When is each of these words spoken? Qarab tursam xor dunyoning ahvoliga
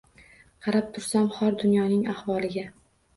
Qarab 0.67 0.87
tursam 0.95 1.27
xor 1.35 1.57
dunyoning 1.63 2.01
ahvoliga 2.15 2.65